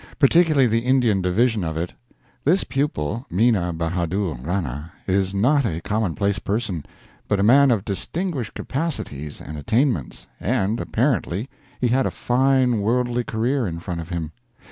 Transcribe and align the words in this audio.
Particularly 0.17 0.65
the 0.65 0.79
Indian 0.79 1.21
division 1.21 1.63
of 1.63 1.77
it. 1.77 1.93
This 2.43 2.63
pupil, 2.63 3.27
Mina 3.29 3.71
Bahadur 3.71 4.33
Rana, 4.33 4.91
is 5.05 5.31
not 5.31 5.63
a 5.63 5.79
commonplace 5.81 6.39
person, 6.39 6.83
but 7.27 7.39
a 7.39 7.43
man 7.43 7.69
of 7.69 7.85
distinguished 7.85 8.55
capacities 8.55 9.39
and 9.39 9.59
attainments, 9.59 10.25
and, 10.39 10.79
apparently, 10.79 11.51
he 11.79 11.89
had 11.89 12.07
a 12.07 12.09
fine 12.09 12.79
worldly 12.79 13.23
career 13.23 13.67
in 13.67 13.77
front 13.77 14.01
of 14.01 14.09
him. 14.09 14.31